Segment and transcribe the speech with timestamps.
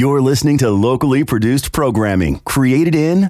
[0.00, 3.24] You're listening to locally produced programming created in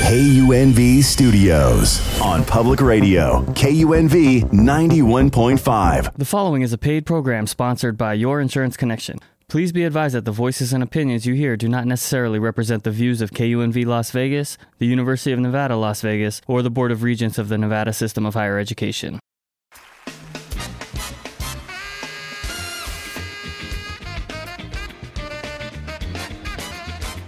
[0.00, 6.12] KUNV Studios on public radio, KUNV 91.5.
[6.16, 9.18] The following is a paid program sponsored by Your Insurance Connection.
[9.48, 12.90] Please be advised that the voices and opinions you hear do not necessarily represent the
[12.90, 17.02] views of KUNV Las Vegas, the University of Nevada, Las Vegas, or the Board of
[17.02, 19.18] Regents of the Nevada System of Higher Education.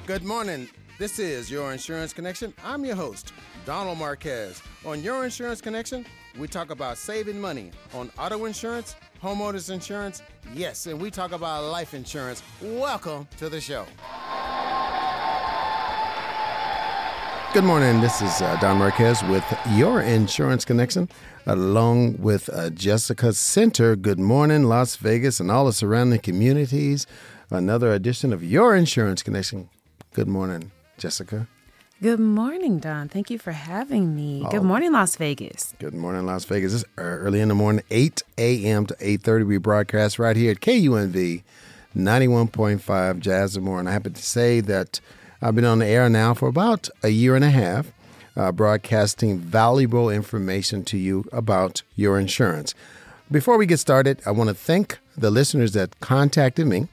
[0.09, 0.71] Good morning.
[0.99, 2.55] This is Your Insurance Connection.
[2.65, 3.35] I'm your host,
[3.67, 4.63] Donald Marquez.
[4.87, 6.07] On Your Insurance Connection,
[6.39, 10.23] we talk about saving money on auto insurance, homeowners insurance,
[10.55, 12.43] yes, and we talk about life insurance.
[12.63, 13.85] Welcome to the show.
[17.53, 18.01] Good morning.
[18.01, 21.11] This is uh, Don Marquez with Your Insurance Connection,
[21.45, 23.95] along with uh, Jessica Center.
[23.95, 27.07] Good morning, Las Vegas, and all the surrounding communities.
[27.51, 29.69] Another edition of Your Insurance Connection.
[30.19, 31.47] Good morning, Jessica.
[32.03, 33.09] Good morning, Don.
[33.09, 34.45] Thank you for having me.
[34.51, 35.77] Good morning, Las Vegas.
[35.79, 36.75] Good morning, Las Vegas.
[36.75, 38.87] It's early in the morning, 8 a.m.
[38.87, 39.47] to 8.30.
[39.47, 41.45] We broadcast right here at KUNV
[41.97, 43.79] 91.5 Jazz and more.
[43.79, 45.01] And I happen to say that
[45.41, 47.93] I've been on the air now for about a year and a half,
[48.37, 52.75] uh, broadcasting valuable information to you about your insurance.
[53.31, 56.89] Before we get started, I want to thank the listeners that contacted me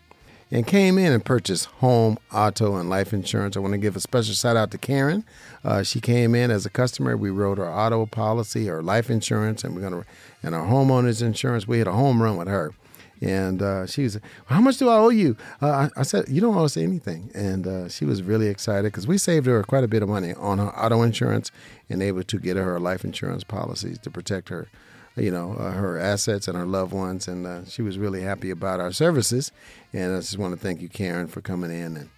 [0.51, 3.57] and came in and purchased home, auto, and life insurance.
[3.57, 5.25] I want to give a special shout out to Karen.
[5.63, 7.17] Uh, she came in as a customer.
[7.17, 10.05] We wrote her auto policy, her life insurance, and we're gonna
[10.43, 11.67] and our homeowners insurance.
[11.67, 12.73] We had a home run with her.
[13.21, 15.37] And uh, she was, how much do I owe you?
[15.61, 17.31] Uh, I, I, said, you don't owe us anything.
[17.33, 20.33] And uh, she was really excited because we saved her quite a bit of money
[20.33, 21.49] on her auto insurance
[21.89, 24.67] and able to get her life insurance policies to protect her
[25.15, 27.27] you know, uh, her assets and her loved ones.
[27.27, 29.51] And uh, she was really happy about our services.
[29.93, 32.09] And I just want to thank you, Karen, for coming in and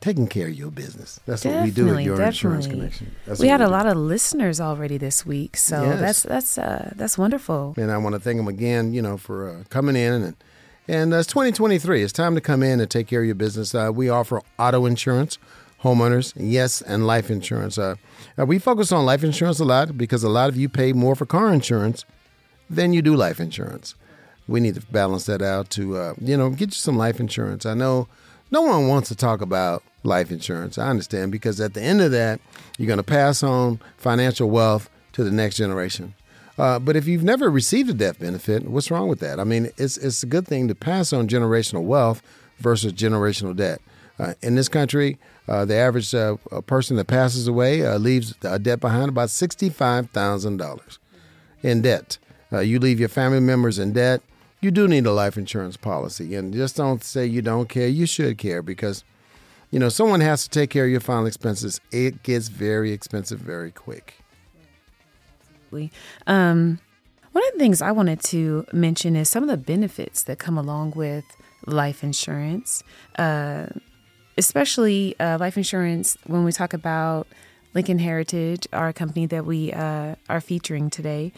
[0.00, 1.18] taking care of your business.
[1.26, 2.26] That's definitely, what we do at Your definitely.
[2.26, 3.14] Insurance Connection.
[3.26, 3.70] That's we had a do.
[3.70, 6.00] lot of listeners already this week, so Yes.
[6.00, 7.74] that's that's uh, that's wonderful.
[7.76, 10.36] And I want to thank them again, you know, for uh, coming in and.
[10.90, 12.02] And uh, it's 2023.
[12.02, 13.74] It's time to come in and take care of your business.
[13.74, 15.36] Uh, we offer auto insurance,
[15.82, 17.78] homeowners, yes, and life insurance.
[17.78, 17.94] Uh,
[18.38, 21.14] uh, we focus on life insurance a lot because a lot of you pay more
[21.14, 22.04] for car insurance
[22.68, 23.94] than you do life insurance.
[24.46, 27.66] We need to balance that out to, uh, you know, get you some life insurance.
[27.66, 28.08] I know
[28.50, 30.78] no one wants to talk about life insurance.
[30.78, 32.40] I understand because at the end of that,
[32.78, 36.14] you're going to pass on financial wealth to the next generation.
[36.56, 39.38] Uh, but if you've never received a death benefit, what's wrong with that?
[39.38, 42.20] I mean, it's it's a good thing to pass on generational wealth
[42.58, 43.80] versus generational debt.
[44.18, 46.36] Uh, in this country, uh, the average uh,
[46.66, 50.98] person that passes away uh, leaves a debt behind about sixty-five thousand dollars
[51.62, 52.18] in debt.
[52.52, 54.20] Uh, you leave your family members in debt.
[54.60, 57.86] You do need a life insurance policy, and just don't say you don't care.
[57.86, 59.04] You should care because,
[59.70, 61.80] you know, someone has to take care of your final expenses.
[61.92, 64.14] It gets very expensive very quick.
[65.40, 65.92] Absolutely.
[66.26, 66.80] Um,
[67.32, 70.58] one of the things I wanted to mention is some of the benefits that come
[70.58, 71.24] along with
[71.66, 72.82] life insurance,
[73.16, 73.66] uh,
[74.38, 77.26] especially uh, life insurance when we talk about
[77.74, 81.32] Lincoln Heritage, our company that we uh, are featuring today.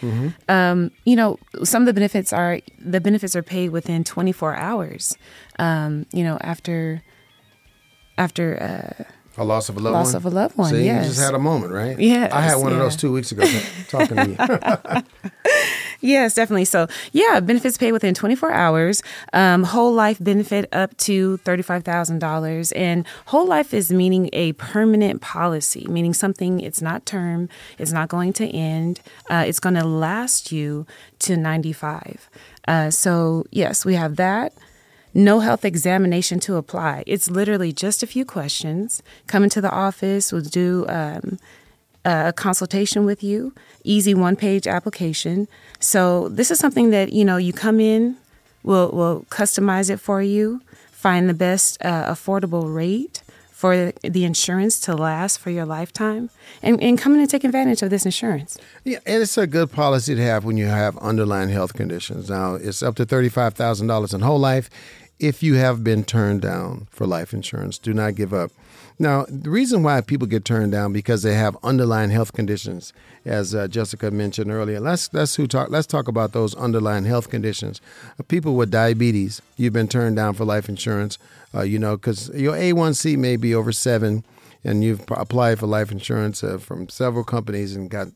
[0.48, 5.16] Um, you know, some of the benefits are the benefits are paid within 24 hours.
[5.58, 7.02] Um, you know, after
[8.16, 9.04] after uh,
[9.40, 10.12] A loss of a loved Loss one.
[10.12, 11.06] Loss of a loved one, See, you yes.
[11.06, 11.98] just had a moment, right?
[11.98, 13.42] Yes, I had one of those two weeks ago
[13.88, 15.02] talking to you.
[16.02, 16.64] Yes, definitely.
[16.64, 19.02] So, yeah, benefits paid within 24 hours,
[19.34, 22.72] um, whole life benefit up to $35,000.
[22.74, 28.08] And whole life is meaning a permanent policy, meaning something it's not term, it's not
[28.08, 30.86] going to end, uh, it's going to last you
[31.18, 32.30] to 95.
[32.66, 34.54] Uh, so, yes, we have that.
[35.12, 37.02] No health examination to apply.
[37.06, 39.02] It's literally just a few questions.
[39.26, 41.38] Come into the office, we'll do um,
[42.04, 43.52] a consultation with you,
[43.84, 45.48] easy one page application.
[45.80, 48.16] So this is something that, you know, you come in,
[48.62, 54.80] we'll, we'll customize it for you, find the best uh, affordable rate for the insurance
[54.80, 56.30] to last for your lifetime
[56.62, 58.56] and, and come in and take advantage of this insurance.
[58.84, 62.30] Yeah, and it's a good policy to have when you have underlying health conditions.
[62.30, 64.70] Now, it's up to thirty-five thousand dollars in whole life.
[65.20, 68.52] If you have been turned down for life insurance, do not give up.
[68.98, 72.94] Now, the reason why people get turned down because they have underlying health conditions,
[73.26, 74.80] as uh, Jessica mentioned earlier.
[74.80, 75.68] Let's let's who talk.
[75.68, 77.82] Let's talk about those underlying health conditions.
[78.18, 81.18] Uh, people with diabetes, you've been turned down for life insurance.
[81.54, 84.24] Uh, you know, because your A1C may be over seven,
[84.64, 88.08] and you've applied for life insurance uh, from several companies and got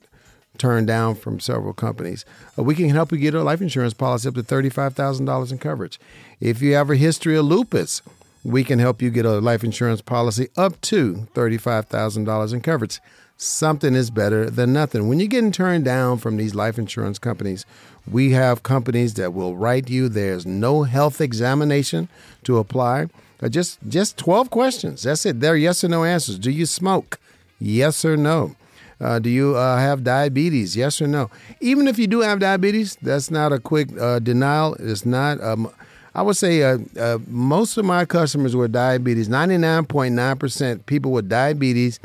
[0.58, 2.24] turned down from several companies.
[2.58, 5.98] Uh, we can help you get a life insurance policy up to $35,000 in coverage.
[6.40, 8.02] If you have a history of lupus,
[8.44, 13.00] we can help you get a life insurance policy up to $35,000 in coverage.
[13.36, 15.08] Something is better than nothing.
[15.08, 17.66] When you're getting turned down from these life insurance companies,
[18.08, 20.08] we have companies that will write you.
[20.08, 22.08] There's no health examination
[22.44, 23.08] to apply.
[23.42, 25.02] Uh, just just 12 questions.
[25.02, 25.40] That's it.
[25.40, 26.38] They're yes or no answers.
[26.38, 27.18] Do you smoke?
[27.58, 28.54] Yes or no.
[29.00, 30.76] Uh, do you uh, have diabetes?
[30.76, 31.30] Yes or no.
[31.60, 34.74] Even if you do have diabetes, that's not a quick uh, denial.
[34.78, 35.40] It's not.
[35.42, 35.70] Um,
[36.14, 41.98] I would say uh, uh, most of my customers with diabetes, 99.9% people with diabetes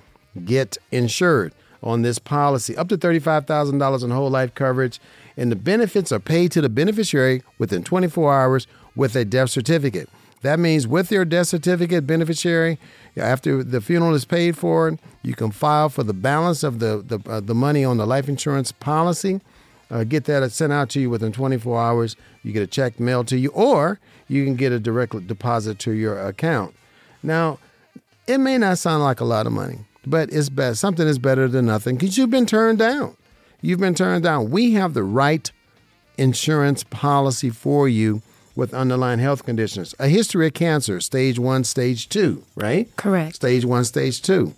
[0.46, 1.54] get insured
[1.84, 5.00] on this policy, up to $35,000 in whole life coverage.
[5.38, 10.10] And the benefits are paid to the beneficiary within 24 hours with a death certificate.
[10.42, 12.80] That means with your death certificate, beneficiary,
[13.18, 17.20] after the funeral is paid for, you can file for the balance of the the,
[17.30, 19.42] uh, the money on the life insurance policy.
[19.92, 22.16] Uh, get that sent out to you within 24 hours.
[22.44, 25.92] You get a check mailed to you, or you can get a direct deposit to
[25.92, 26.76] your account.
[27.24, 27.58] Now,
[28.28, 30.80] it may not sound like a lot of money, but it's best.
[30.80, 33.18] Something is better than nothing because you've been turned down.
[33.62, 34.52] You've been turned down.
[34.52, 35.52] We have the right
[36.18, 38.22] insurance policy for you
[38.60, 39.96] with underlying health conditions.
[39.98, 42.94] A history of cancer, stage one, stage two, right?
[42.98, 43.36] Correct.
[43.36, 44.54] Stage one, stage two.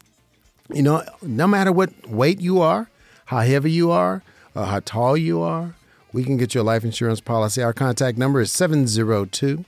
[0.74, 2.89] You know, no matter what weight you are,
[3.25, 4.24] how heavy you are,
[4.56, 5.75] uh, how tall you are,
[6.12, 7.62] we can get your life insurance policy.
[7.62, 9.63] Our contact number is 702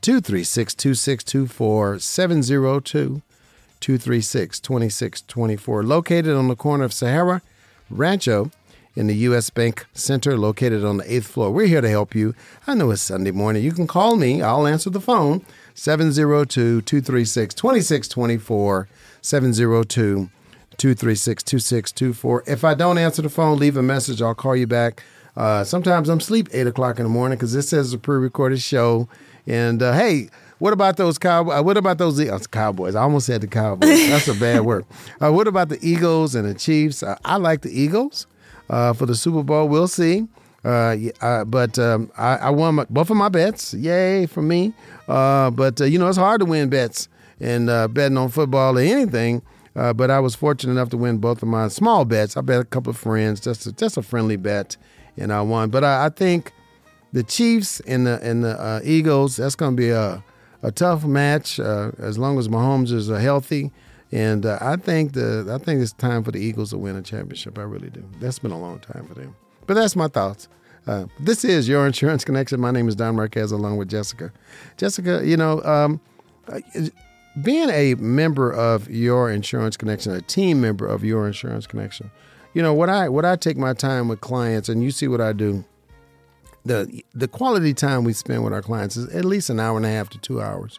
[0.00, 1.98] 236 2624.
[1.98, 3.22] 702
[3.80, 5.82] 236 2624.
[5.82, 7.42] Located on the corner of Sahara
[7.90, 8.50] Rancho
[8.96, 9.50] in the U.S.
[9.50, 11.50] Bank Center located on the eighth floor.
[11.50, 12.34] We're here to help you.
[12.66, 13.62] I know it's Sunday morning.
[13.64, 15.44] You can call me, I'll answer the phone
[15.74, 18.88] 702 236 2624.
[19.20, 20.30] 702
[20.76, 22.44] 236 2624.
[22.46, 24.20] If I don't answer the phone, leave a message.
[24.22, 25.02] I'll call you back.
[25.36, 28.60] Uh, sometimes I'm asleep 8 o'clock in the morning because this is a pre recorded
[28.60, 29.08] show.
[29.46, 31.58] And uh, hey, what about those cowboys?
[31.58, 32.94] Uh, what about those uh, cowboys?
[32.94, 34.08] I almost said the cowboys.
[34.08, 34.84] That's a bad word.
[35.20, 37.02] Uh, what about the Eagles and the Chiefs?
[37.02, 38.26] I like the Eagles
[38.68, 39.68] uh, for the Super Bowl.
[39.68, 40.26] We'll see.
[40.64, 43.74] Uh, uh, but um, I, I, won my, both of my bets.
[43.74, 44.72] Yay for me.
[45.06, 47.08] Uh, but, uh, you know, it's hard to win bets
[47.38, 49.42] and uh, betting on football or anything.
[49.74, 52.36] but I was fortunate enough to win both of my small bets.
[52.36, 54.76] I bet a couple of friends, just a, just a friendly bet,
[55.18, 55.68] and I won.
[55.68, 56.52] But I, I think
[57.12, 60.24] the Chiefs and the and the Eagles, that's going to be a,
[60.62, 63.70] a tough match as long as Mahomes is healthy.
[64.14, 67.02] And uh, I think the I think it's time for the Eagles to win a
[67.02, 67.58] championship.
[67.58, 68.04] I really do.
[68.20, 69.34] That's been a long time for them.
[69.66, 70.48] But that's my thoughts.
[70.86, 72.60] Uh, this is your insurance connection.
[72.60, 74.30] My name is Don Marquez, along with Jessica.
[74.76, 76.00] Jessica, you know, um,
[76.46, 76.60] uh,
[77.42, 82.08] being a member of your insurance connection, a team member of your insurance connection,
[82.52, 85.20] you know what I what I take my time with clients, and you see what
[85.20, 85.64] I do.
[86.64, 89.84] The the quality time we spend with our clients is at least an hour and
[89.84, 90.78] a half to two hours.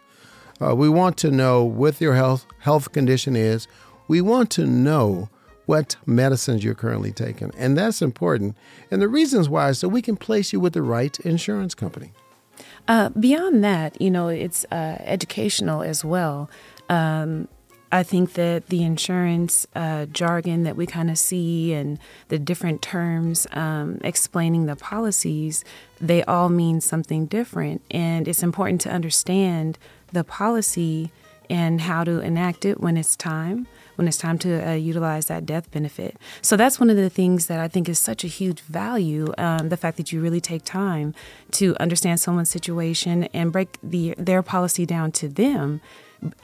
[0.62, 3.68] Uh, we want to know what your health health condition is.
[4.07, 5.30] We want to know
[5.66, 8.56] what medicines you're currently taking, and that's important.
[8.92, 12.12] And the reasons why so we can place you with the right insurance company.
[12.88, 16.50] Uh, beyond that, you know, it's uh, educational as well.
[16.88, 17.48] Um,
[17.92, 22.82] I think that the insurance uh, jargon that we kind of see and the different
[22.82, 25.64] terms um, explaining the policies,
[26.02, 27.82] they all mean something different.
[27.92, 29.78] And it's important to understand
[30.12, 31.12] the policy
[31.50, 35.45] and how to enact it when it's time when it's time to uh, utilize that
[35.45, 36.18] death benefit.
[36.42, 39.69] So that's one of the things that I think is such a huge value um,
[39.69, 41.14] the fact that you really take time
[41.52, 45.81] to understand someone's situation and break the, their policy down to them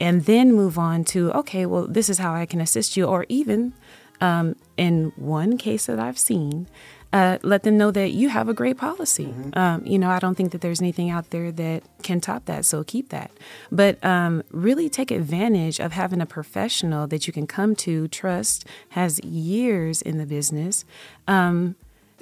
[0.00, 3.06] and then move on to, okay, well, this is how I can assist you.
[3.06, 3.72] Or even
[4.20, 6.68] um, in one case that I've seen,
[7.12, 9.26] uh, let them know that you have a great policy.
[9.26, 9.58] Mm-hmm.
[9.58, 12.64] Um, you know, I don't think that there's anything out there that can top that,
[12.64, 13.30] so keep that.
[13.70, 18.66] But um, really take advantage of having a professional that you can come to, trust,
[18.90, 20.84] has years in the business,
[21.28, 21.76] um,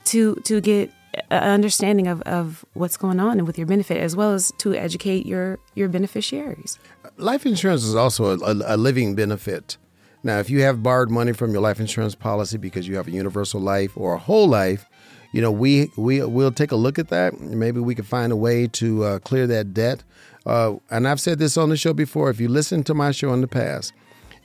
[0.06, 0.90] to to get
[1.30, 4.74] an understanding of, of what's going on and with your benefit, as well as to
[4.74, 6.78] educate your your beneficiaries.
[7.20, 9.76] Life insurance is also a, a, a living benefit.
[10.22, 13.10] Now, if you have borrowed money from your life insurance policy because you have a
[13.10, 14.88] universal life or a whole life,
[15.32, 17.38] you know we we will take a look at that.
[17.40, 20.02] Maybe we can find a way to uh, clear that debt.
[20.46, 22.30] Uh, and I've said this on the show before.
[22.30, 23.92] If you listen to my show in the past,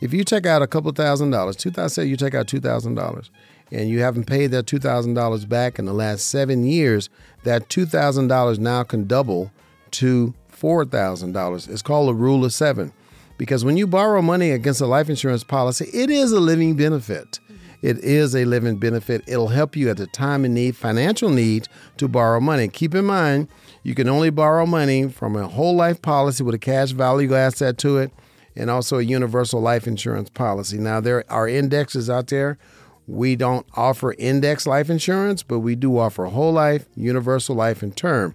[0.02, 2.60] if you take out a couple thousand dollars, two thousand, say you take out two
[2.60, 3.32] thousand dollars,
[3.72, 7.10] and you haven't paid that two thousand dollars back in the last seven years,
[7.46, 9.52] that two thousand dollars now can double
[9.92, 11.68] to four thousand dollars.
[11.68, 12.94] It's called a rule of seven.
[13.38, 17.40] Because when you borrow money against a life insurance policy, it is a living benefit.
[17.82, 19.24] It is a living benefit.
[19.28, 22.70] It'll help you at the time of need, financial need, to borrow money.
[22.70, 23.50] Keep in mind,
[23.84, 27.78] you can only borrow money from a whole life policy with a cash value asset
[27.80, 28.12] to it
[28.56, 30.78] and also a universal life insurance policy.
[30.78, 32.58] Now, there are indexes out there.
[33.06, 37.96] We don't offer index life insurance, but we do offer whole life, universal life, and
[37.96, 38.34] term.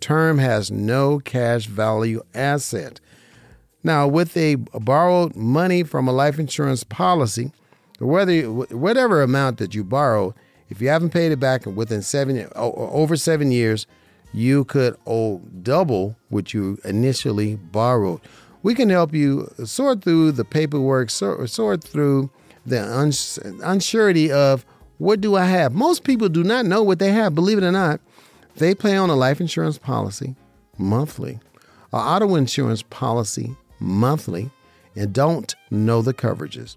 [0.00, 3.00] Term has no cash value asset.
[3.82, 7.52] Now, with a borrowed money from a life insurance policy,
[7.98, 10.34] whether whatever amount that you borrow,
[10.68, 13.86] if you haven't paid it back within seven over seven years,
[14.32, 18.20] you could owe double what you initially borrowed.
[18.62, 22.30] We can help you sort through the paperwork, sort, sort through
[22.66, 24.66] the uns- unsurety of
[24.98, 25.72] what do I have.
[25.72, 27.34] Most people do not know what they have.
[27.34, 28.00] Believe it or not,
[28.58, 30.34] they pay on a life insurance policy
[30.76, 31.40] monthly,
[31.92, 34.50] an auto insurance policy monthly,
[34.94, 36.76] and don't know the coverages.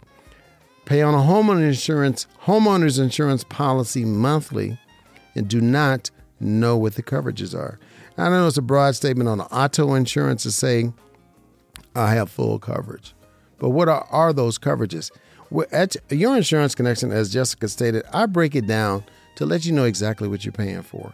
[0.85, 4.77] Pay on a homeowner insurance homeowners insurance policy monthly,
[5.35, 6.09] and do not
[6.39, 7.79] know what the coverages are.
[8.17, 10.91] I know it's a broad statement on auto insurance to say
[11.95, 13.13] I have full coverage.
[13.59, 15.11] But what are, are those coverages?
[15.71, 19.03] At your insurance connection, as Jessica stated, I break it down
[19.35, 21.13] to let you know exactly what you're paying for.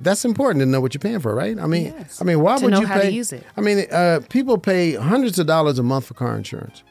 [0.00, 1.58] That's important to know what you're paying for, right?
[1.58, 2.20] I mean, Yes.
[2.20, 3.10] I mean, why To would know you how to pay?
[3.10, 3.44] use it.
[3.56, 6.82] I mean, uh, people pay hundreds of dollars a month for car insurance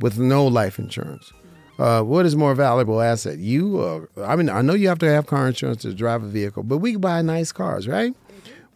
[0.00, 1.32] with no life insurance.
[1.78, 3.38] Uh, what is more valuable asset?
[3.38, 6.28] You, or I mean, I know you have to have car insurance to drive a
[6.28, 8.14] vehicle, but we buy nice cars, right?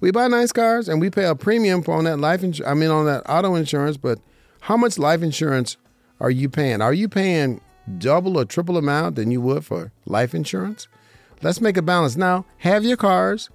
[0.00, 2.70] We buy nice cars and we pay a premium for on that life insurance.
[2.70, 3.96] I mean, on that auto insurance.
[3.96, 4.18] But
[4.61, 5.76] how much life insurance
[6.20, 6.80] are you paying?
[6.82, 7.61] Are you paying
[7.99, 10.88] double or triple amount than you would for life insurance?
[11.42, 12.16] Let's make a balance.
[12.16, 13.50] Now, have your cars.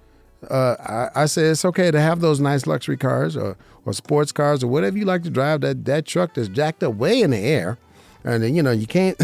[0.50, 3.56] Uh, I, I say it's okay to have those nice luxury cars or,
[3.86, 5.60] or sports cars or whatever you like to drive.
[5.60, 7.78] That that truck that's jacked up way in the air,
[8.24, 9.20] and then, you know you can't.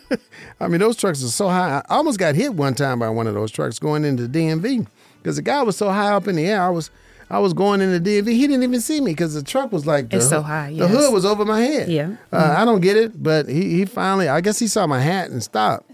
[0.60, 1.82] I mean, those trucks are so high.
[1.88, 4.86] I almost got hit one time by one of those trucks going into DMV
[5.20, 6.62] because the guy was so high up in the air.
[6.62, 6.90] I was
[7.28, 8.28] I was going into the DMV.
[8.32, 10.86] He didn't even see me because the truck was like the, It's so high, The
[10.86, 11.88] hood was over my head.
[11.88, 12.16] Yeah.
[12.32, 14.28] Uh, I don't get it, but he he finally.
[14.28, 15.90] I guess he saw my hat and stopped.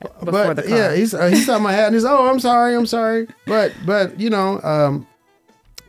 [0.00, 0.76] Before but the car.
[0.76, 3.28] yeah, he's, uh, he saw my hat and he's oh I'm sorry I'm sorry.
[3.46, 5.06] But but you know um,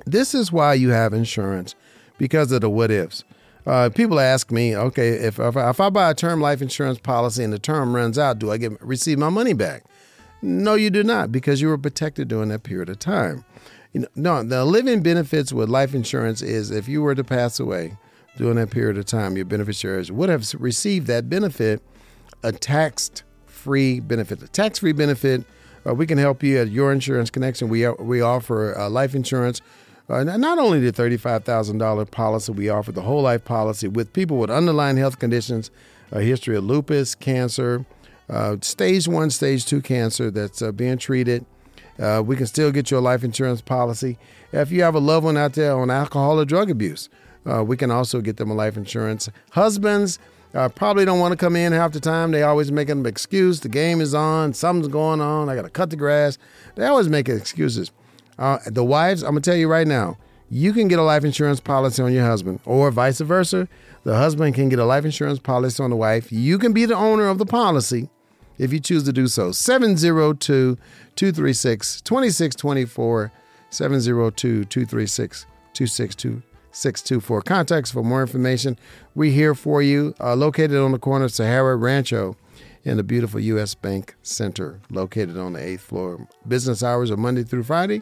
[0.06, 1.76] this is why you have insurance
[2.18, 3.24] because of the what ifs.
[3.66, 7.00] Uh, people ask me, okay, if if I, if I buy a term life insurance
[7.00, 9.84] policy and the term runs out, do I get receive my money back?
[10.42, 13.46] No, you do not, because you were protected during that period of time.
[13.94, 17.60] You know, no, the living benefits with life insurance is if you were to pass
[17.60, 17.98] away
[18.38, 21.82] during that period of time, your beneficiaries would have received that benefit,
[22.44, 23.12] a tax
[23.62, 24.42] free benefit.
[24.42, 25.44] A tax free benefit,
[25.88, 27.70] uh, we can help you at Your Insurance Connection.
[27.70, 29.62] We, we offer uh, life insurance.
[30.10, 34.50] Uh, not only the $35,000 policy, we offer the whole life policy with people with
[34.50, 35.72] underlying health conditions,
[36.12, 37.86] a history of lupus, cancer,
[38.30, 41.46] uh, stage one, stage two cancer that's uh, being treated.
[42.00, 44.18] Uh, we can still get you a life insurance policy.
[44.52, 47.10] If you have a loved one out there on alcohol or drug abuse,
[47.50, 49.30] uh, we can also get them a life insurance.
[49.52, 50.20] Husbands
[50.54, 52.32] uh, probably don't want to come in half the time.
[52.32, 53.62] They always make an excuse.
[53.62, 54.54] The game is on.
[54.54, 55.50] Something's going on.
[55.50, 56.38] I got to cut the grass.
[56.76, 57.92] They always make excuses.
[58.38, 60.18] Uh, the wives, I'm gonna tell you right now,
[60.50, 63.68] you can get a life insurance policy on your husband, or vice versa.
[64.04, 66.32] The husband can get a life insurance policy on the wife.
[66.32, 68.10] You can be the owner of the policy
[68.58, 69.52] if you choose to do so.
[69.52, 70.76] 702
[71.16, 73.32] 236 2624.
[73.70, 76.51] 702 236 2624.
[76.72, 78.78] Contacts for more information.
[79.16, 82.36] We're here for you, uh, located on the corner of Sahara Rancho
[82.84, 83.76] in the beautiful U.S.
[83.76, 86.28] Bank Center, located on the eighth floor.
[86.48, 88.02] Business hours are Monday through Friday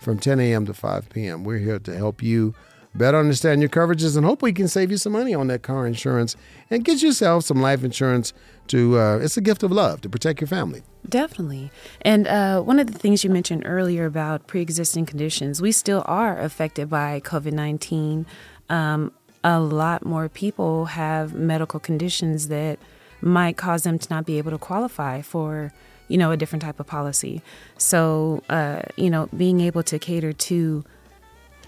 [0.00, 0.66] from 10 a.m.
[0.66, 1.44] to 5 p.m.
[1.44, 2.54] We're here to help you
[2.96, 5.86] better understand your coverages and hope we can save you some money on that car
[5.86, 6.36] insurance
[6.70, 8.32] and get yourself some life insurance
[8.68, 10.82] to, uh, it's a gift of love to protect your family.
[11.08, 11.70] Definitely.
[12.02, 16.02] And uh, one of the things you mentioned earlier about pre existing conditions, we still
[16.06, 18.26] are affected by COVID 19.
[18.68, 19.12] Um,
[19.44, 22.80] a lot more people have medical conditions that
[23.20, 25.72] might cause them to not be able to qualify for
[26.08, 27.42] you know a different type of policy
[27.78, 30.84] so uh, you know being able to cater to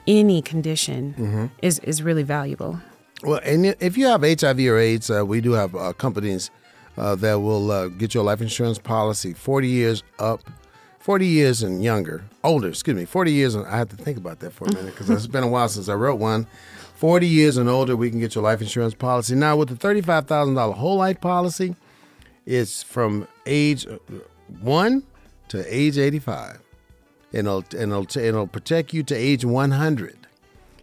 [0.09, 2.81] any condition is is really valuable
[3.23, 6.51] Well, and if you have HIV or AIDS, uh, we do have uh, companies
[6.97, 10.41] uh, that will uh, get your life insurance policy 40 years up,
[11.01, 13.55] 40 years and younger, older, excuse me, 40 years.
[13.57, 15.69] And I have to think about that for a minute because it's been a while
[15.69, 16.47] since I wrote one.
[16.95, 19.35] 40 years and older, we can get your life insurance policy.
[19.35, 21.75] Now, with the $35,000 whole life policy,
[22.47, 23.99] it's from age uh,
[24.61, 25.03] one
[25.49, 26.61] to age 85.
[27.33, 30.17] And it'll, and it'll, it'll protect you to age 100.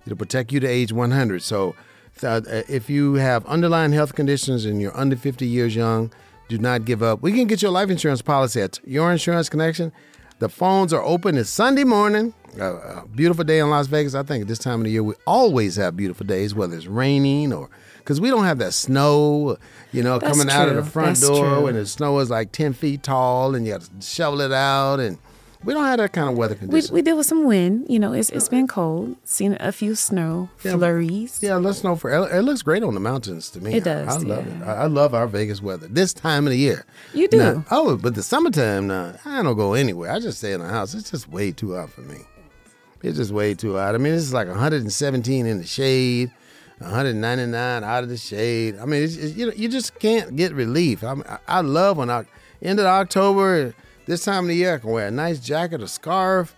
[0.05, 1.41] It'll protect you to age 100.
[1.41, 1.75] So,
[2.23, 6.11] uh, if you have underlying health conditions and you're under 50 years young,
[6.47, 7.21] Do not give up.
[7.23, 9.91] We can get your life insurance policy at Your Insurance Connection.
[10.37, 11.37] The phones are open.
[11.37, 12.33] It's Sunday morning.
[12.59, 14.13] A, a beautiful day in Las Vegas.
[14.13, 16.85] I think at this time of the year we always have beautiful days, whether it's
[16.85, 19.57] raining or because we don't have that snow,
[19.91, 21.63] you know, That's coming out of the front That's door true.
[21.63, 24.99] when the snow is like ten feet tall and you got to shovel it out,
[24.99, 25.17] and
[25.65, 26.91] we don't have that kind of weather We, conditions.
[26.91, 27.87] we deal with some wind.
[27.89, 29.15] You know, it's it's been cold.
[29.23, 30.73] Seen a few snow Yeah.
[30.73, 31.39] flurries.
[31.41, 33.73] Yeah, let's know for it looks great on the mountains to me.
[33.75, 34.53] It does, I love yeah.
[34.63, 34.67] it.
[34.67, 36.85] I I love our Vegas weather this time of the year.
[37.13, 37.37] You do.
[37.37, 40.11] Now- oh, but the summertime, now, I don't go anywhere.
[40.11, 40.93] I just stay in the house.
[40.93, 42.19] It's just way too hot for me.
[43.01, 43.93] It's just way too hot.
[43.95, 46.31] I mean, it's like 117 in the shade,
[46.79, 48.77] 199 out of the shade.
[48.79, 51.03] I mean, it's, it's, you know, you just can't get relief.
[51.03, 52.25] I, I, I love when I
[52.61, 53.73] end of October,
[54.05, 56.55] this time of the year, I can wear a nice jacket, a scarf.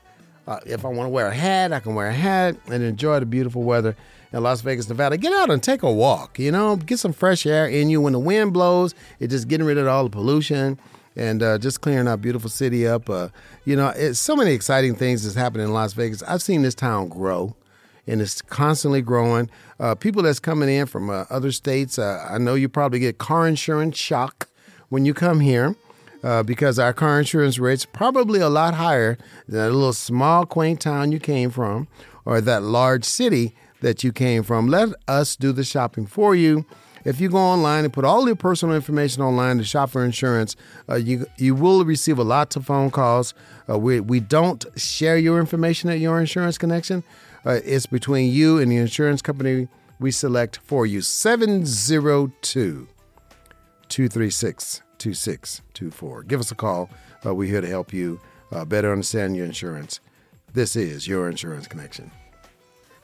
[0.47, 3.19] Uh, if I want to wear a hat, I can wear a hat and enjoy
[3.19, 3.95] the beautiful weather
[4.31, 5.17] in Las Vegas, Nevada.
[5.17, 8.01] Get out and take a walk, you know, get some fresh air in you.
[8.01, 10.79] When the wind blows, it's just getting rid of all the pollution
[11.15, 13.09] and uh, just clearing our beautiful city up.
[13.09, 13.29] Uh,
[13.65, 16.23] you know, it's so many exciting things that's happening in Las Vegas.
[16.23, 17.55] I've seen this town grow
[18.05, 19.49] and it's constantly growing.
[19.79, 23.17] Uh, people that's coming in from uh, other states, uh, I know you probably get
[23.17, 24.47] car insurance shock
[24.89, 25.75] when you come here
[26.24, 30.81] uh, because our car insurance rates probably a lot higher than a little small quaint
[30.81, 31.88] town you came from
[32.25, 34.67] or that large city that you came from.
[34.67, 36.65] Let us do the shopping for you.
[37.05, 40.57] If you go online and put all your personal information online to shop for insurance,
[40.89, 43.33] uh, you you will receive a lot of phone calls.
[43.69, 47.03] Uh, we we don't share your information at Your Insurance Connection.
[47.45, 49.69] Uh, it's between you and the insurance company
[50.00, 51.01] we select for you.
[51.01, 52.88] 702
[53.88, 56.23] 236 2624.
[56.23, 56.89] Give us a call.
[57.25, 58.19] Uh, we're here to help you
[58.51, 59.99] uh, better understand your insurance.
[60.53, 62.11] This is Your Insurance Connection.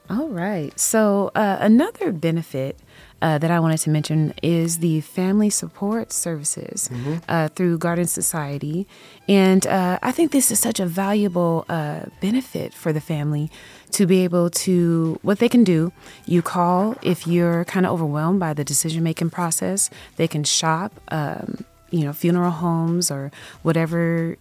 [0.09, 0.77] All right.
[0.77, 2.77] So uh, another benefit
[3.21, 6.89] uh, that I wanted to mention is the family support services
[7.29, 8.85] uh, through Guardian Society,
[9.29, 13.49] and uh, I think this is such a valuable uh, benefit for the family
[13.91, 15.93] to be able to what they can do.
[16.25, 19.89] You call if you're kind of overwhelmed by the decision making process.
[20.17, 20.91] They can shop.
[21.07, 24.37] Um, you know, funeral homes or whatever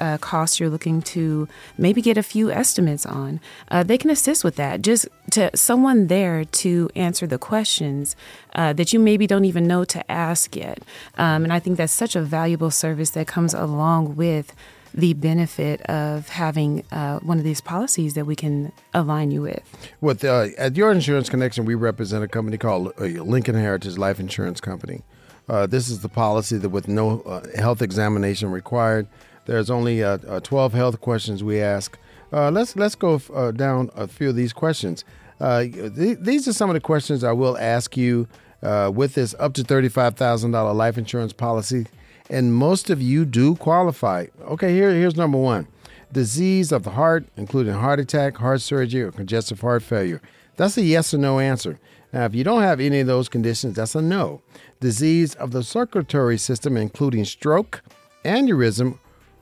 [0.00, 0.18] uh,
[0.58, 4.82] you're looking to maybe get a few estimates on, uh, they can assist with that.
[4.82, 8.16] Just to someone there to answer the questions
[8.54, 10.82] uh, that you maybe don't even know to ask yet.
[11.18, 14.54] Um, and I think that's such a valuable service that comes along with
[14.94, 19.62] the benefit of having uh, one of these policies that we can align you with.
[20.00, 24.18] With uh, at Your Insurance Connection, we represent a company called uh, Lincoln Heritage Life
[24.18, 25.02] Insurance Company.
[25.48, 29.06] Uh, this is the policy that with no uh, health examination required.
[29.44, 31.98] There's only uh, uh, 12 health questions we ask.
[32.32, 35.04] Let's let's go uh, down a few of these questions.
[35.40, 38.28] Th- these are some of the questions I will ask you
[38.60, 41.86] with this up to $35,000 life insurance policy,
[42.28, 44.26] and most of you do qualify.
[44.42, 45.66] Okay, here here's number one:
[46.12, 50.20] disease of the heart, including heart attack, heart surgery, or congestive heart failure.
[50.56, 51.78] That's a yes or no answer.
[52.16, 54.40] Now, if you don't have any of those conditions, that's a no.
[54.80, 57.82] Disease of the circulatory system, including stroke,
[58.24, 58.98] aneurysm,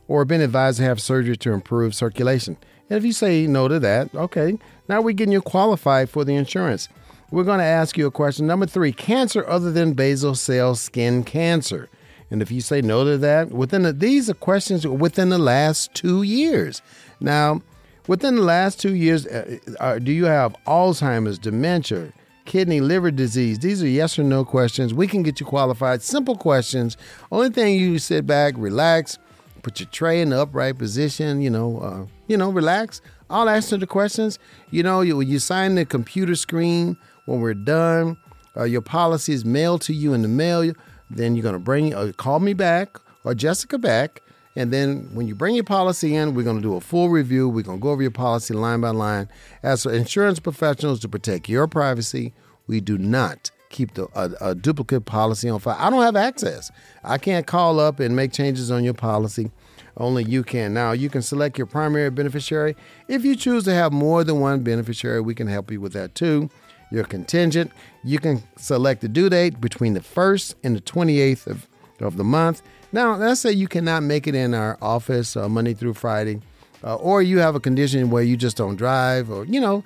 [0.09, 2.57] or been advised to have surgery to improve circulation.
[2.91, 4.59] And if you say no to that, okay,
[4.89, 6.89] now we're getting you qualified for the insurance.
[7.31, 8.49] We're going to ask you a question.
[8.49, 11.89] Number three, cancer other than basal cell skin cancer.
[12.29, 15.95] And if you say no to that, within the, these are questions within the last
[15.95, 16.83] two years.
[17.21, 17.63] Now,
[18.09, 22.13] within the last two years, uh, uh, do you have Alzheimer's, dementia,
[22.45, 23.59] kidney, liver disease?
[23.59, 24.95] These are yes or no questions.
[24.95, 26.03] We can get you qualified.
[26.03, 26.97] Simple questions.
[27.31, 29.19] Only thing you sit back, relax,
[29.63, 31.41] put your tray in the upright position.
[31.41, 33.01] You know, uh, you know, relax.
[33.31, 34.39] I'll answer the questions.
[34.71, 38.17] You know, you, you sign the computer screen when we're done.
[38.57, 40.73] Uh, your policy is mailed to you in the mail.
[41.11, 44.23] Then you're gonna bring uh, call me back or Jessica back,
[44.57, 47.49] and then when you bring your policy in, we're gonna do a full review.
[47.49, 49.29] We're gonna go over your policy line by line.
[49.63, 52.33] As insurance professionals to protect your privacy,
[52.67, 55.77] we do not keep the, a, a duplicate policy on file.
[55.79, 56.71] I don't have access.
[57.03, 59.51] I can't call up and make changes on your policy.
[59.97, 60.73] Only you can.
[60.73, 62.77] Now, you can select your primary beneficiary.
[63.09, 66.15] If you choose to have more than one beneficiary, we can help you with that
[66.15, 66.51] too.
[66.91, 67.73] Your contingent,
[68.05, 71.69] you can select the due date between the 1st and the 28th of,
[72.01, 72.63] of the month.
[72.95, 76.41] Now, let's say you cannot make it in our office uh, Monday through Friday,
[76.85, 79.83] uh, or you have a condition where you just don't drive, or, you know,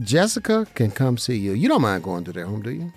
[0.00, 1.52] Jessica can come see you.
[1.52, 2.92] You don't mind going to their home, do you?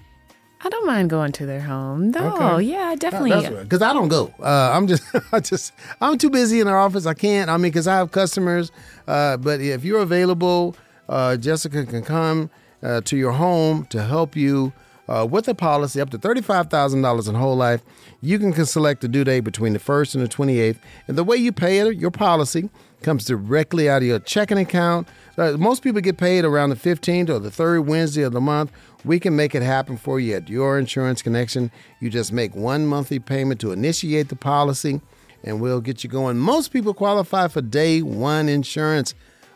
[0.65, 2.11] I don't mind going to their home.
[2.11, 2.65] No, Okay.
[2.65, 3.63] yeah, definitely.
[3.63, 4.33] because I don't go.
[4.37, 7.05] Uh, I'm just, I just, I'm too busy in our office.
[7.05, 7.49] I can't.
[7.49, 8.69] I mean, because I have customers.
[9.07, 10.75] Uh, but if you're available,
[11.07, 12.49] uh, Jessica can come
[12.83, 14.73] uh, to your home to help you
[15.09, 17.81] Uh, with a policy up to $35,000 in whole life,
[18.21, 20.79] you can select a due date between the 1st and the 28th.
[21.07, 22.69] And the way you pay it, your policy
[23.03, 25.07] comes directly out of your checking account.
[25.37, 28.71] Uh, most people get paid around the 15th or the third Wednesday of the month.
[29.05, 31.71] We can make it happen for you at Your Insurance Connection.
[32.01, 34.99] You just make one monthly payment to initiate the policy,
[35.43, 36.37] and we'll get you going.
[36.37, 39.13] Most people qualify for day one insurance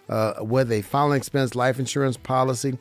[0.07, 2.77] uh, with a final expense life insurance policy.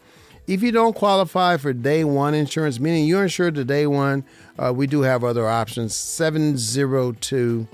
[0.46, 4.24] If you don't qualify for day one insurance, meaning you're insured to day one,
[4.58, 7.68] uh, we do have other options 702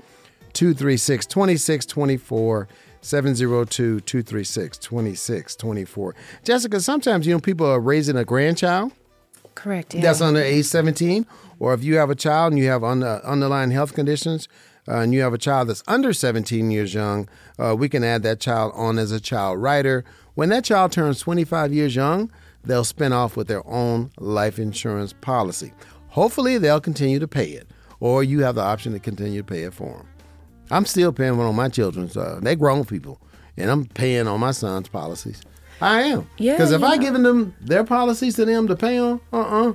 [0.53, 2.67] 236 2624.
[3.01, 6.15] 702 236 2624.
[6.43, 8.91] Jessica, sometimes, you know, people are raising a grandchild.
[9.55, 9.93] Correct.
[9.93, 10.01] Yeah.
[10.01, 11.25] That's under age 17.
[11.59, 14.47] Or if you have a child and you have under, underlying health conditions,
[14.87, 17.27] uh, and you have a child that's under 17 years young,
[17.59, 20.05] uh, we can add that child on as a child rider.
[20.35, 22.31] When that child turns 25 years young,
[22.67, 25.73] they'll spin off with their own life insurance policy.
[26.09, 27.67] Hopefully, they'll continue to pay it,
[27.99, 30.07] or you have the option to continue to pay it for them.
[30.71, 32.17] I'm still paying one on my children's.
[32.17, 33.19] Uh, they grown people,
[33.55, 35.41] and I'm paying on my son's policies.
[35.79, 36.27] I am.
[36.37, 39.37] Yeah, Because if you I giving them their policies to them to pay on, uh
[39.39, 39.73] uh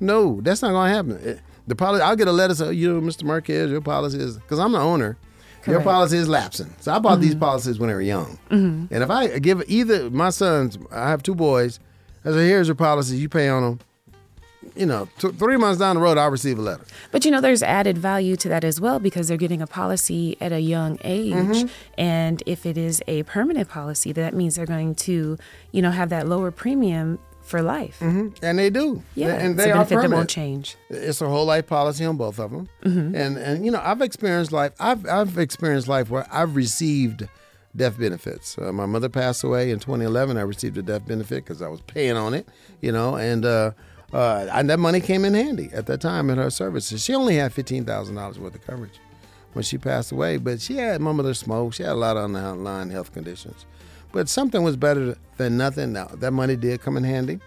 [0.00, 1.28] no, that's not going to happen.
[1.28, 3.24] It- The policy, I'll get a letter saying, you know, Mr.
[3.24, 5.16] Marquez, your policy is, because I'm the owner,
[5.66, 6.72] your policy is lapsing.
[6.80, 8.38] So I bought these policies when they were young.
[8.50, 11.78] And if I give either my sons, I have two boys,
[12.28, 13.80] I say, here's your policy, you pay on them.
[14.76, 16.84] You know, th- three months down the road, I'll receive a letter.
[17.10, 20.36] But you know, there's added value to that as well because they're getting a policy
[20.40, 21.32] at a young age.
[21.32, 21.66] Mm-hmm.
[21.96, 25.38] And if it is a permanent policy, that means they're going to,
[25.72, 28.00] you know, have that lower premium for life.
[28.00, 29.02] And they do.
[29.14, 29.34] Yeah.
[29.36, 30.14] And they are benefit that permanent.
[30.14, 30.76] won't change.
[30.90, 34.52] It's a whole life policy on both of them, and and you know I've experienced
[34.52, 34.72] life.
[34.78, 37.26] I've I've experienced life where I've received
[37.78, 38.58] death benefits.
[38.58, 40.36] Uh, my mother passed away in 2011.
[40.36, 42.48] I received a death benefit because I was paying on it,
[42.80, 43.72] you know, and uh,
[44.12, 47.02] uh, and that money came in handy at that time in her services.
[47.02, 49.00] She only had fifteen thousand dollars worth of coverage
[49.54, 51.76] when she passed away, but she had my mother smoked.
[51.76, 53.64] She had a lot of underlying health conditions,
[54.12, 55.92] but something was better than nothing.
[55.92, 57.40] Now that money did come in handy.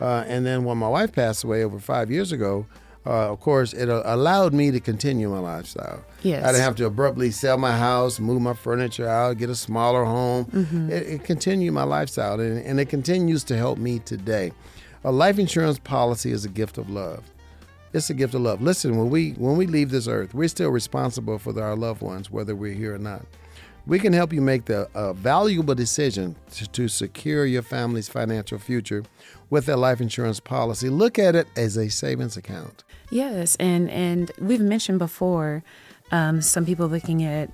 [0.00, 2.66] Uh, and then when my wife passed away over five years ago,
[3.08, 6.04] uh, of course, it uh, allowed me to continue my lifestyle.
[6.22, 6.44] Yes.
[6.44, 10.04] I didn't have to abruptly sell my house, move my furniture out, get a smaller
[10.04, 10.46] home.
[10.92, 14.52] It, it continued my lifestyle, and, and it continues to help me today.
[15.04, 17.24] A life insurance policy is a gift of love.
[17.94, 18.60] It's a gift of love.
[18.60, 22.30] Listen, when we when we leave this earth, we're still responsible for our loved ones,
[22.30, 23.24] whether we're here or not.
[23.88, 28.58] We can help you make the a valuable decision to, to secure your family's financial
[28.58, 29.02] future
[29.48, 30.90] with a life insurance policy.
[30.90, 32.84] Look at it as a savings account.
[33.10, 35.64] Yes, and and we've mentioned before,
[36.12, 37.50] um, some people looking at,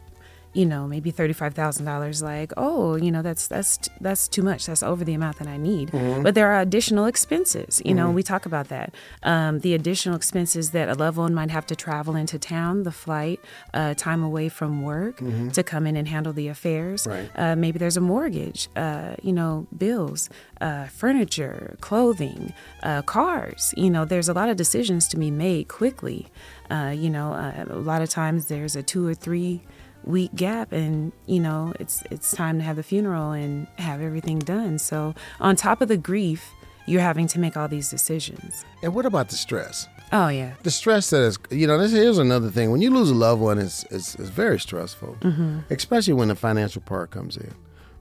[0.54, 4.42] you know, maybe thirty five thousand dollars, like, oh, you know, that's that's that's too
[4.42, 4.66] much.
[4.66, 5.90] That's over the amount that I need.
[6.22, 7.82] But there are additional expenses.
[7.84, 8.94] You know, we talk about that.
[9.22, 12.92] Um, the additional expenses that a loved one might have to travel into town, the
[12.92, 13.40] flight,
[13.74, 15.20] uh, time away from work
[15.52, 17.06] to come in and handle the affairs.
[17.06, 17.28] Right.
[17.34, 18.68] Uh, maybe there's a mortgage.
[18.76, 23.74] Uh, you know, bills, uh, furniture, clothing, uh, cars.
[23.76, 26.28] You know, there's a lot of decisions to be made quickly.
[26.70, 29.60] Uh, you know, uh, a lot of times there's a two or three
[30.04, 34.38] week gap, and you know, it's it's time to have the funeral and have everything
[34.38, 34.78] done.
[34.78, 36.52] So on top of the grief,
[36.86, 38.64] you're having to make all these decisions.
[38.82, 39.88] And what about the stress?
[40.12, 42.70] Oh yeah, The stress that is, you know, this here's another thing.
[42.70, 45.60] When you lose a loved one, it's, it's, it's very stressful, mm-hmm.
[45.70, 47.52] especially when the financial part comes in,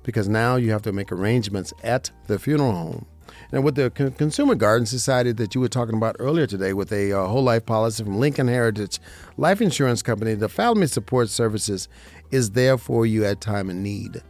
[0.04, 3.06] because now you have to make arrangements at the funeral home.
[3.54, 6.92] And with the Con- Consumer Guardian Society that you were talking about earlier today, with
[6.92, 9.00] a uh, whole life policy from Lincoln Heritage
[9.38, 11.88] Life Insurance Company, the Family Support Services
[12.32, 14.24] is there for you at time of need.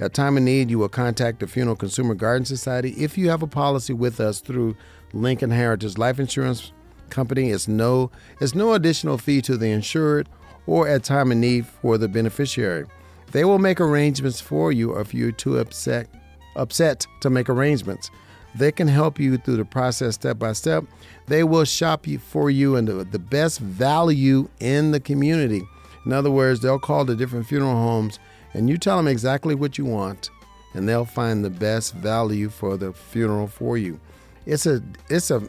[0.00, 2.90] At time of need, you will contact the Funeral Consumer Guardian Society.
[2.98, 4.76] If you have a policy with us through
[5.12, 6.72] Lincoln Heritage Life Insurance
[7.10, 8.10] Company, it's no
[8.40, 10.28] it's no additional fee to the insured
[10.66, 12.86] or at time of need for the beneficiary.
[13.30, 16.08] They will make arrangements for you if you're too upset
[16.56, 18.10] upset to make arrangements.
[18.54, 20.84] They can help you through the process step by step.
[21.26, 25.62] They will shop you for you and the, best value in the community.
[26.06, 28.18] In other words, they'll call the different funeral homes
[28.52, 30.30] and you tell them exactly what you want
[30.74, 33.98] and they'll find the best value for the funeral for you.
[34.44, 35.42] It's a it's a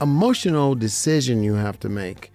[0.00, 2.32] emotional decision you have to make.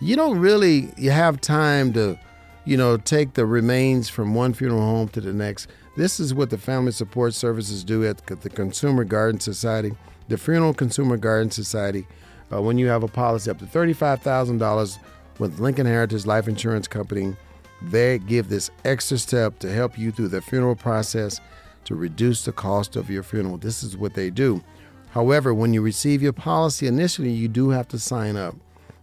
[0.00, 2.18] You don't really you have time to,
[2.64, 5.68] you know, take the remains from one funeral home to the next.
[5.98, 9.90] This is what the Family Support Services do at the Consumer Guardian Society,
[10.28, 12.06] the Funeral Consumer Guardian Society.
[12.52, 15.00] Uh, when you have a policy up to thirty-five thousand dollars
[15.40, 17.34] with Lincoln Heritage Life Insurance Company,
[17.82, 21.40] they give this extra step to help you through the funeral process
[21.86, 23.56] to reduce the cost of your funeral.
[23.56, 24.62] This is what they do.
[25.10, 28.54] However, when you receive your policy initially, you do have to sign up.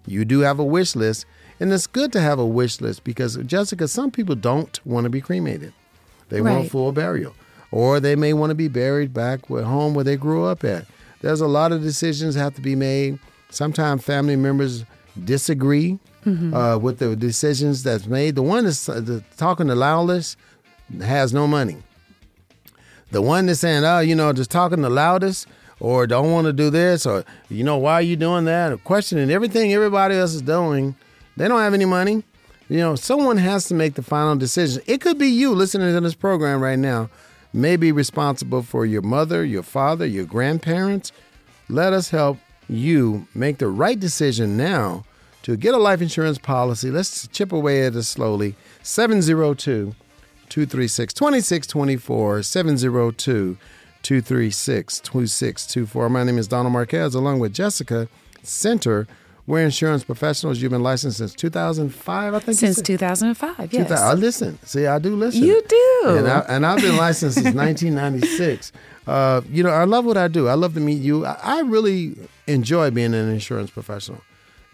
[0.07, 1.25] You do have a wish list,
[1.59, 5.09] and it's good to have a wish list because, Jessica, some people don't want to
[5.09, 5.73] be cremated.
[6.29, 7.35] They want full burial,
[7.71, 10.85] or they may want to be buried back at home where they grew up at.
[11.21, 13.19] There's a lot of decisions have to be made.
[13.49, 14.83] Sometimes family members
[15.23, 15.99] disagree
[16.53, 18.35] uh, with the decisions that's made.
[18.35, 20.37] The one that's uh, the, talking the loudest
[21.01, 21.77] has no money.
[23.11, 25.47] The one that's saying, oh, you know, just talking the loudest
[25.79, 28.71] or don't want to do this or, you know, why are you doing that?
[28.71, 30.95] Or questioning everything everybody else is doing.
[31.37, 32.23] They don't have any money.
[32.67, 34.81] You know, someone has to make the final decision.
[34.87, 37.09] It could be you listening to this program right now,
[37.53, 41.11] may be responsible for your mother, your father, your grandparents.
[41.69, 45.05] Let us help you make the right decision now
[45.43, 46.89] to get a life insurance policy.
[46.89, 48.55] Let's chip away at it slowly.
[48.81, 49.93] 702
[50.49, 53.57] 236 2624 702
[54.01, 56.09] 236 2624.
[56.09, 58.07] My name is Donald Marquez, along with Jessica
[58.41, 59.07] Center.
[59.47, 60.59] We're insurance professionals.
[60.59, 62.57] You've been licensed since 2005, I think.
[62.57, 63.87] Since 2005, yes.
[63.87, 64.59] 2000 I listen.
[64.63, 65.43] See, I do listen.
[65.43, 66.03] You do.
[66.07, 68.71] And, I, and I've been licensed since 1996.
[69.07, 70.47] Uh, you know, I love what I do.
[70.47, 71.27] I love to meet you.
[71.27, 72.15] I, I really
[72.47, 74.19] enjoy being an insurance professional.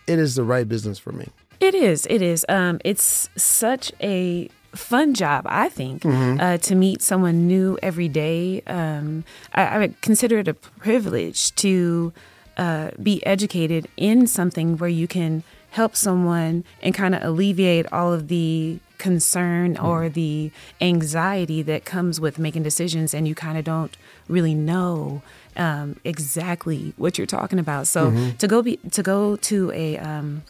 [0.08, 1.28] It is the right business for me.
[1.60, 2.08] It is.
[2.10, 2.46] It is.
[2.48, 8.62] Um, it's such a fun job, I think, uh, to meet someone new every day.
[8.68, 12.14] Um, I, I would consider it a privilege to
[12.62, 18.14] uh, be educated in something where you can help someone and kind of alleviate all
[18.14, 23.64] of the concern or the anxiety that comes with making decisions and you kind of
[23.64, 23.98] don't
[24.28, 25.24] really know
[25.58, 27.88] um, exactly what you're talking about.
[27.88, 30.44] So to go be to go to a um,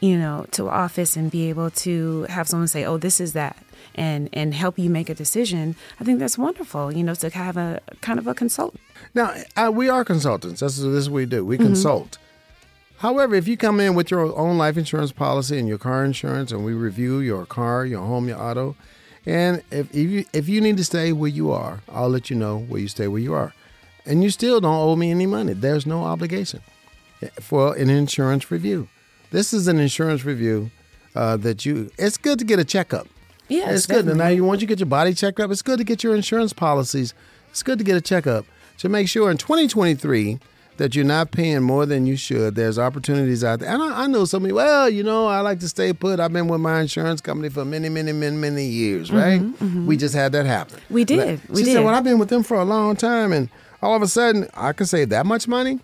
[0.00, 3.56] you know to office and be able to have someone say, "Oh, this is that,"
[3.98, 5.74] and and help you make a decision.
[6.00, 6.92] I think that's wonderful.
[6.92, 8.80] You know, to have a kind of a consultant.
[9.14, 10.60] Now, uh, we are consultants.
[10.60, 11.44] That's this is what we do.
[11.44, 12.18] We consult.
[12.98, 16.50] However, if you come in with your own life insurance policy and your car insurance,
[16.50, 18.74] and we review your car, your home, your auto,
[19.24, 22.36] and if, if you if you need to stay where you are, I'll let you
[22.36, 23.52] know where you stay where you are,
[24.06, 25.52] and you still don't owe me any money.
[25.52, 26.60] There's no obligation
[27.40, 28.88] for an insurance review.
[29.30, 30.70] This is an insurance review
[31.14, 31.90] uh, that you.
[31.98, 33.06] It's good to get a checkup.
[33.48, 34.06] Yes, it's good.
[34.06, 36.14] And now you once you get your body checked up, it's good to get your
[36.14, 37.14] insurance policies.
[37.50, 38.44] It's good to get a checkup
[38.78, 40.38] to make sure in 2023
[40.76, 42.54] that you're not paying more than you should.
[42.54, 43.68] There's opportunities out there.
[43.68, 46.20] And I, I know somebody, well, you know, I like to stay put.
[46.20, 49.40] I've been with my insurance company for many, many, many, many years, right?
[49.60, 50.76] We just had that happen.
[50.78, 51.40] Mm-hmm, We did.
[51.46, 51.84] She We said, did.
[51.84, 53.32] well, I've been with them for a long time.
[53.32, 53.48] And
[53.82, 55.80] all of a sudden, I could save that much money.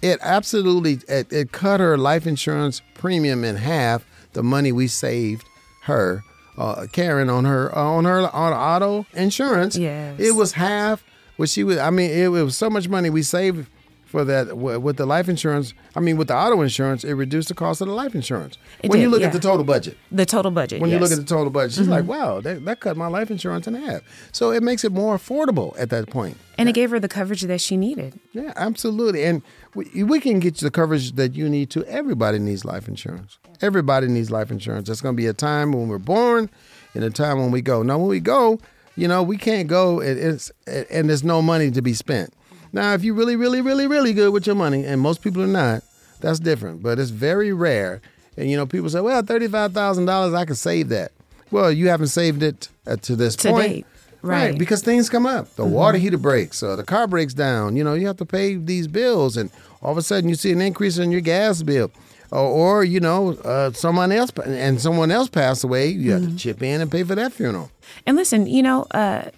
[0.00, 5.44] It absolutely, it, it cut her life insurance premium in half, the money we saved
[5.84, 6.22] her.
[6.58, 9.76] Uh, Karen on her on her on auto insurance.
[9.76, 10.18] Yes.
[10.18, 11.04] it was half
[11.36, 11.78] what she was.
[11.78, 13.68] I mean, it, was so much money we saved
[14.16, 15.74] for that with the life insurance.
[15.94, 18.56] I mean, with the auto insurance, it reduced the cost of the life insurance.
[18.82, 19.26] It when you look yeah.
[19.26, 20.80] at the total budget, the total budget.
[20.80, 22.12] when you look at the total budget, she's like, mm-hmm.
[22.12, 24.00] "Wow, that, that cut my life insurance in half."
[24.32, 26.38] So it makes it more affordable at that point.
[26.56, 28.18] and it gave her the coverage that she needed.
[28.32, 29.22] Yeah, absolutely.
[29.26, 29.42] And
[29.74, 31.84] we, we can get you the coverage that you need to.
[31.84, 33.36] Everybody needs life insurance.
[33.60, 34.86] Everybody needs life insurance.
[34.86, 36.48] There's going to be a time when we're born
[36.94, 37.82] and a time when we go.
[37.82, 38.60] Now, when we go,
[38.96, 42.32] you know, we can't go and, it's, and there's no money to be spent.
[42.76, 45.46] Now, if you're really, really, really, really good with your money, and most people are
[45.64, 45.82] not,
[46.20, 46.82] that's different.
[46.82, 48.00] But it's very rare.
[48.36, 51.10] And, you know, people say, well, $35,000, I can save that.
[51.50, 53.68] Well, you haven't saved it uh, to this To point.
[53.72, 53.86] date.
[54.22, 54.58] Right.
[54.58, 55.54] Because things come up.
[55.56, 55.72] The Mm-hmm.
[55.72, 57.76] water heater breaks, or the car breaks down.
[57.76, 59.50] You know, you have to pay these bills, and
[59.82, 61.90] all of a sudden you see an increase in your gas bill.
[62.32, 65.88] Or, or you know, uh, someone else and someone else passed away.
[65.88, 66.32] You have Mm-hmm.
[66.32, 67.70] to chip in and pay for that funeral.
[68.04, 69.30] And listen, you know, uh,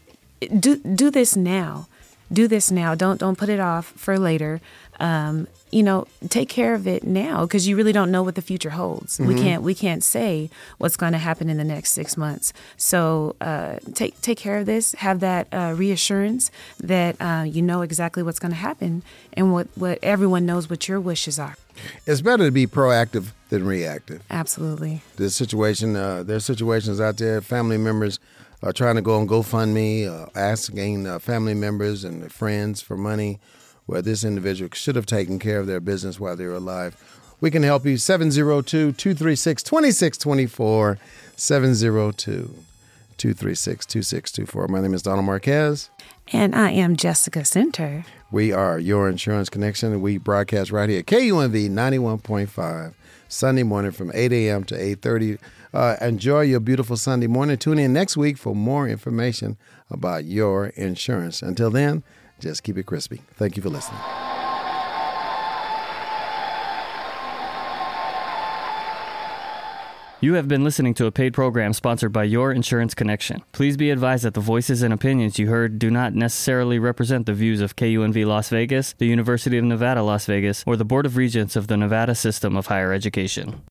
[0.59, 1.87] do do this now.
[2.33, 2.95] Do this now.
[2.95, 4.61] Don't don't put it off for later.
[5.01, 8.43] Um, you know, take care of it now because you really don't know what the
[8.43, 9.21] future holds.
[9.21, 12.53] We can't we can't say what's going to happen in the next six months.
[12.77, 14.93] So uh, take take care of this.
[14.95, 19.03] Have that uh, reassurance that uh, you know exactly what's going to happen
[19.35, 21.57] and what what everyone knows what your wishes are.
[22.07, 24.23] It's better to be proactive than reactive.
[24.31, 25.03] Absolutely.
[25.17, 25.97] The situation.
[25.97, 27.41] Uh, there's situations out there.
[27.41, 28.19] Family members
[28.63, 33.39] are trying to go on GoFundMe, uh, asking uh, family members and friends for money,
[33.87, 36.97] where this individual should have taken care of their business while they were alive.
[37.41, 37.97] We can help you.
[37.97, 40.99] 702 236 2624.
[41.37, 42.55] 702
[43.17, 44.69] 236 2624.
[44.69, 45.91] My name is Donald Marquez.
[46.33, 48.05] And I am Jessica Center.
[48.31, 52.93] We are Your Insurance Connection, we broadcast right here, at KUNV 91.5,
[53.29, 54.65] Sunday morning from 8 a.m.
[54.65, 55.39] to 8.30.
[55.73, 57.59] Uh, enjoy your beautiful Sunday morning.
[57.59, 59.57] Tune in next week for more information
[59.91, 61.43] about your insurance.
[61.43, 62.03] Until then,
[62.41, 63.23] just keep it crispy.
[63.35, 64.01] Thank you for listening.
[70.21, 73.45] You have been listening to a paid program sponsored by Your Insurance Connection.
[73.53, 77.35] Please be advised that the voices and opinions you heard do not necessarily represent the
[77.35, 81.17] views of KUNV Las Vegas, the University of Nevada, Las Vegas, or the Board of
[81.17, 83.63] Regents of the Nevada System of Higher Education.